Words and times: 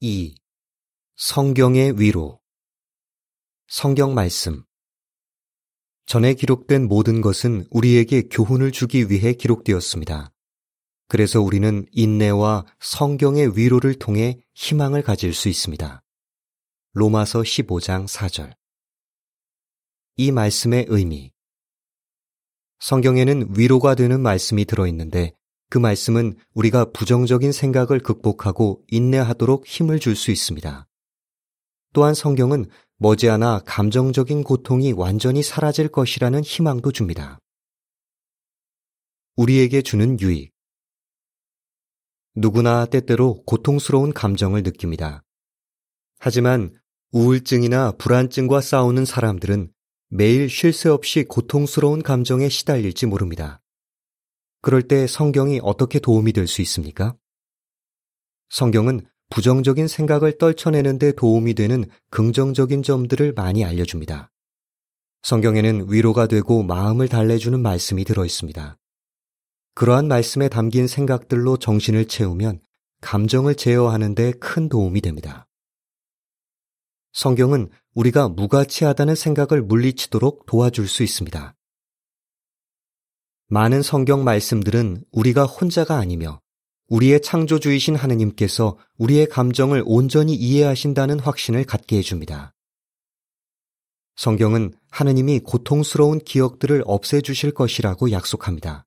2. 0.00 0.34
성경의 1.16 1.98
위로 1.98 2.38
성경 3.66 4.12
말씀 4.12 4.62
전에 6.04 6.34
기록된 6.34 6.86
모든 6.86 7.22
것은 7.22 7.66
우리에게 7.70 8.28
교훈을 8.28 8.72
주기 8.72 9.10
위해 9.10 9.32
기록되었습니다. 9.32 10.34
그래서 11.08 11.40
우리는 11.40 11.86
인내와 11.92 12.66
성경의 12.78 13.56
위로를 13.56 13.94
통해 13.94 14.38
희망을 14.52 15.00
가질 15.00 15.32
수 15.32 15.48
있습니다. 15.48 16.02
로마서 16.92 17.40
15장 17.40 18.06
4절 18.06 18.54
이 20.16 20.30
말씀의 20.30 20.84
의미 20.90 21.32
성경에는 22.80 23.54
위로가 23.56 23.94
되는 23.94 24.20
말씀이 24.20 24.66
들어있는데 24.66 25.34
그 25.68 25.78
말씀은 25.78 26.36
우리가 26.54 26.92
부정적인 26.92 27.52
생각을 27.52 28.00
극복하고 28.00 28.82
인내하도록 28.88 29.66
힘을 29.66 29.98
줄 29.98 30.14
수 30.14 30.30
있습니다. 30.30 30.86
또한 31.92 32.14
성경은 32.14 32.66
머지않아 32.98 33.62
감정적인 33.66 34.44
고통이 34.44 34.92
완전히 34.92 35.42
사라질 35.42 35.88
것이라는 35.88 36.42
희망도 36.42 36.92
줍니다. 36.92 37.38
우리에게 39.36 39.82
주는 39.82 40.18
유익. 40.20 40.52
누구나 42.34 42.86
때때로 42.86 43.42
고통스러운 43.44 44.12
감정을 44.12 44.62
느낍니다. 44.62 45.22
하지만 46.18 46.74
우울증이나 47.12 47.92
불안증과 47.92 48.60
싸우는 48.60 49.04
사람들은 49.04 49.72
매일 50.08 50.48
쉴 50.48 50.72
새 50.72 50.88
없이 50.88 51.24
고통스러운 51.24 52.02
감정에 52.02 52.48
시달릴지 52.48 53.06
모릅니다. 53.06 53.60
그럴 54.66 54.82
때 54.82 55.06
성경이 55.06 55.60
어떻게 55.62 56.00
도움이 56.00 56.32
될 56.32 56.48
수 56.48 56.60
있습니까? 56.60 57.14
성경은 58.48 59.06
부정적인 59.30 59.86
생각을 59.86 60.38
떨쳐내는데 60.38 61.12
도움이 61.12 61.54
되는 61.54 61.84
긍정적인 62.10 62.82
점들을 62.82 63.32
많이 63.34 63.64
알려줍니다. 63.64 64.32
성경에는 65.22 65.86
위로가 65.88 66.26
되고 66.26 66.64
마음을 66.64 67.06
달래주는 67.06 67.62
말씀이 67.62 68.04
들어 68.04 68.24
있습니다. 68.24 68.76
그러한 69.76 70.08
말씀에 70.08 70.48
담긴 70.48 70.88
생각들로 70.88 71.58
정신을 71.58 72.06
채우면 72.06 72.58
감정을 73.02 73.54
제어하는데 73.54 74.32
큰 74.40 74.68
도움이 74.68 75.00
됩니다. 75.00 75.46
성경은 77.12 77.70
우리가 77.94 78.30
무가치하다는 78.30 79.14
생각을 79.14 79.62
물리치도록 79.62 80.46
도와줄 80.46 80.88
수 80.88 81.04
있습니다. 81.04 81.55
많은 83.48 83.82
성경 83.82 84.24
말씀들은 84.24 85.04
우리가 85.12 85.44
혼자가 85.44 85.96
아니며 85.98 86.40
우리의 86.88 87.22
창조주이신 87.22 87.94
하느님께서 87.94 88.76
우리의 88.98 89.28
감정을 89.28 89.84
온전히 89.86 90.34
이해하신다는 90.34 91.20
확신을 91.20 91.64
갖게 91.64 91.98
해줍니다. 91.98 92.54
성경은 94.16 94.72
하느님이 94.90 95.40
고통스러운 95.40 96.18
기억들을 96.20 96.82
없애주실 96.86 97.52
것이라고 97.52 98.10
약속합니다. 98.10 98.86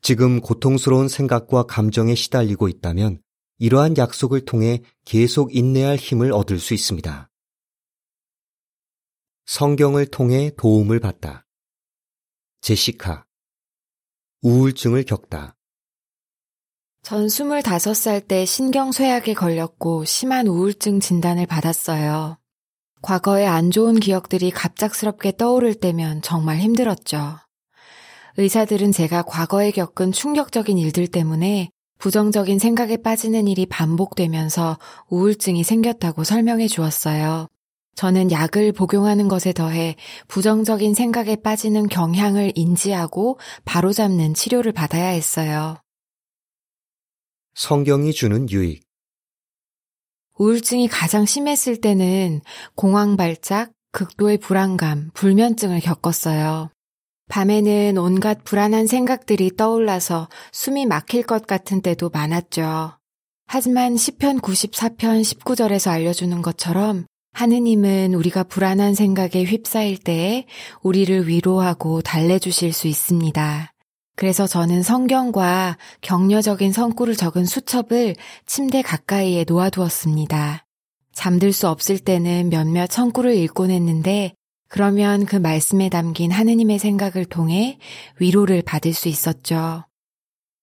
지금 0.00 0.40
고통스러운 0.40 1.06
생각과 1.06 1.64
감정에 1.64 2.14
시달리고 2.14 2.66
있다면 2.68 3.20
이러한 3.58 3.96
약속을 3.96 4.44
통해 4.44 4.82
계속 5.04 5.54
인내할 5.54 5.96
힘을 5.96 6.32
얻을 6.32 6.58
수 6.58 6.74
있습니다. 6.74 7.30
성경을 9.46 10.06
통해 10.06 10.50
도움을 10.56 10.98
받다. 10.98 11.46
제시카 12.60 13.24
우울증을 14.42 15.04
겪다. 15.04 15.56
전 17.02 17.26
25살 17.26 18.26
때 18.26 18.44
신경쇠약에 18.44 19.34
걸렸고 19.34 20.04
심한 20.04 20.46
우울증 20.46 21.00
진단을 21.00 21.46
받았어요. 21.46 22.38
과거의 23.02 23.46
안 23.46 23.70
좋은 23.70 23.98
기억들이 23.98 24.50
갑작스럽게 24.50 25.36
떠오를 25.36 25.74
때면 25.74 26.22
정말 26.22 26.58
힘들었죠. 26.58 27.38
의사들은 28.36 28.92
제가 28.92 29.22
과거에 29.22 29.70
겪은 29.70 30.12
충격적인 30.12 30.78
일들 30.78 31.08
때문에 31.08 31.70
부정적인 31.98 32.58
생각에 32.58 32.96
빠지는 32.96 33.46
일이 33.46 33.66
반복되면서 33.66 34.78
우울증이 35.08 35.62
생겼다고 35.62 36.24
설명해 36.24 36.66
주었어요. 36.66 37.48
저는 37.94 38.30
약을 38.30 38.72
복용하는 38.72 39.28
것에 39.28 39.52
더해 39.52 39.96
부정적인 40.28 40.94
생각에 40.94 41.36
빠지는 41.36 41.88
경향을 41.88 42.52
인지하고 42.54 43.38
바로잡는 43.64 44.34
치료를 44.34 44.72
받아야 44.72 45.08
했어요. 45.08 45.76
성경이 47.54 48.12
주는 48.12 48.48
유익. 48.50 48.82
우울증이 50.38 50.88
가장 50.88 51.26
심했을 51.26 51.80
때는 51.80 52.40
공황 52.74 53.16
발작, 53.16 53.72
극도의 53.92 54.38
불안감, 54.38 55.10
불면증을 55.12 55.80
겪었어요. 55.80 56.70
밤에는 57.28 57.98
온갖 57.98 58.42
불안한 58.42 58.86
생각들이 58.86 59.56
떠올라서 59.56 60.28
숨이 60.52 60.86
막힐 60.86 61.22
것 61.22 61.46
같은 61.46 61.82
때도 61.82 62.08
많았죠. 62.10 62.98
하지만 63.46 63.96
시편 63.96 64.40
94편 64.40 65.22
19절에서 65.22 65.90
알려주는 65.90 66.40
것처럼 66.42 67.06
하느님은 67.32 68.14
우리가 68.14 68.44
불안한 68.44 68.94
생각에 68.94 69.44
휩싸일 69.44 69.98
때에 69.98 70.46
우리를 70.82 71.28
위로하고 71.28 72.02
달래주실 72.02 72.72
수 72.72 72.88
있습니다. 72.88 73.72
그래서 74.14 74.46
저는 74.46 74.82
성경과 74.82 75.78
격려적인 76.02 76.72
성구를 76.72 77.16
적은 77.16 77.46
수첩을 77.46 78.14
침대 78.46 78.82
가까이에 78.82 79.44
놓아두었습니다. 79.48 80.66
잠들 81.14 81.52
수 81.52 81.68
없을 81.68 81.98
때는 81.98 82.50
몇몇 82.50 82.90
성구를 82.90 83.34
읽곤 83.36 83.70
했는데 83.70 84.34
그러면 84.68 85.26
그 85.26 85.36
말씀에 85.36 85.88
담긴 85.88 86.30
하느님의 86.30 86.78
생각을 86.78 87.24
통해 87.26 87.78
위로를 88.18 88.62
받을 88.62 88.94
수 88.94 89.08
있었죠. 89.08 89.84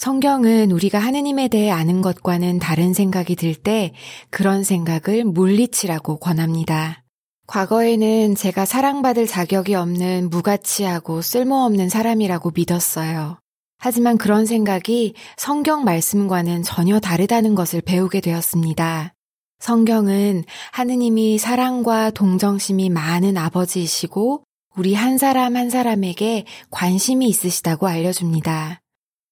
성경은 0.00 0.70
우리가 0.70 0.98
하느님에 0.98 1.48
대해 1.48 1.68
아는 1.70 2.00
것과는 2.00 2.58
다른 2.58 2.94
생각이 2.94 3.36
들 3.36 3.54
때 3.54 3.92
그런 4.30 4.64
생각을 4.64 5.24
물리치라고 5.24 6.16
권합니다. 6.16 7.04
과거에는 7.46 8.34
제가 8.34 8.64
사랑받을 8.64 9.26
자격이 9.26 9.74
없는 9.74 10.30
무가치하고 10.30 11.20
쓸모없는 11.20 11.90
사람이라고 11.90 12.52
믿었어요. 12.54 13.38
하지만 13.78 14.16
그런 14.16 14.46
생각이 14.46 15.12
성경 15.36 15.84
말씀과는 15.84 16.62
전혀 16.62 16.98
다르다는 16.98 17.54
것을 17.54 17.82
배우게 17.82 18.22
되었습니다. 18.22 19.12
성경은 19.58 20.44
하느님이 20.72 21.36
사랑과 21.36 22.08
동정심이 22.08 22.88
많은 22.88 23.36
아버지이시고 23.36 24.44
우리 24.78 24.94
한 24.94 25.18
사람 25.18 25.56
한 25.56 25.68
사람에게 25.68 26.46
관심이 26.70 27.28
있으시다고 27.28 27.86
알려줍니다. 27.86 28.80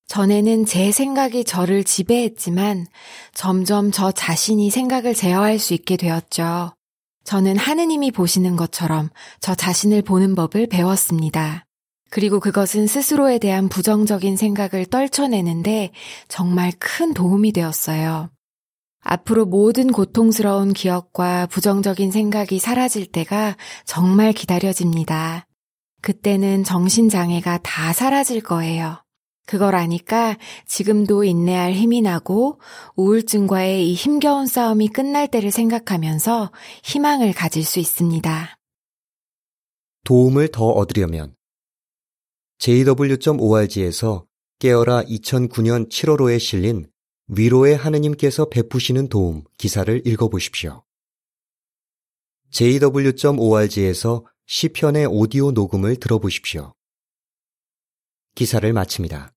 전에는 0.09 0.65
제 0.65 0.91
생각이 0.91 1.45
저를 1.45 1.85
지배했지만 1.85 2.87
점점 3.35 3.91
저 3.91 4.11
자신이 4.11 4.71
생각을 4.71 5.15
제어할 5.15 5.59
수 5.59 5.75
있게 5.75 5.97
되었죠. 5.97 6.73
저는 7.25 7.59
하느님이 7.59 8.11
보시는 8.11 8.57
것처럼 8.57 9.11
저 9.41 9.55
자신을 9.55 10.01
보는 10.01 10.35
법을 10.35 10.67
배웠습니다. 10.69 11.67
그리고 12.11 12.41
그것은 12.41 12.87
스스로에 12.87 13.39
대한 13.39 13.69
부정적인 13.69 14.39
생각을 14.39 14.87
떨쳐내는데 14.87 15.91
정말 16.27 16.73
큰 16.79 17.13
도움이 17.13 17.53
되었어요. 17.53 18.31
앞으로 19.01 19.45
모든 19.45 19.93
고통스러운 19.93 20.73
기억과 20.73 21.47
부정적인 21.47 22.11
생각이 22.11 22.59
사라질 22.59 23.05
때가 23.05 23.59
정말 23.85 24.33
기다려집니다. 24.33 25.47
그때는 26.01 26.65
정신장애가 26.65 27.59
다 27.63 27.93
사라질 27.93 28.41
거예요. 28.41 29.03
그걸 29.49 29.75
아니까 29.77 30.37
지금도 30.67 31.25
인내할 31.25 31.73
힘이 31.73 32.03
나고 32.03 32.61
우울증과의 32.97 33.91
이 33.91 33.95
힘겨운 33.95 34.47
싸움이 34.47 34.89
끝날 34.89 35.27
때를 35.27 35.51
생각하면서 35.51 36.53
희망을 36.85 37.33
가질 37.33 37.65
수 37.65 37.79
있습니다. 37.79 38.59
도움을 40.05 40.49
더 40.49 40.67
얻으려면 40.67 41.35
jw.org에서 42.59 44.27
깨어라 44.59 45.05
2009년 45.05 45.89
7월호에 45.89 46.39
실린 46.39 46.87
위로의 47.29 47.75
하느님께서 47.75 48.51
베푸시는 48.51 49.09
도움 49.09 49.45
기사를 49.57 50.07
읽어보십시오. 50.07 50.83
jw.org에서 52.51 54.27
시편의 54.47 55.07
오디오 55.07 55.53
녹음을 55.53 55.97
들어보십시오. 55.97 56.75
기사를 58.35 58.71
마칩니다. 58.71 59.33